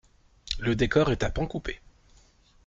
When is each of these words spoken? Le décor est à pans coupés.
Le 0.57 0.73
décor 0.75 1.11
est 1.11 1.21
à 1.21 1.29
pans 1.29 1.45
coupés. 1.45 1.79